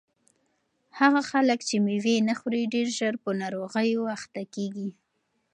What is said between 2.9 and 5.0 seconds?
ژر په ناروغیو اخته کیږي.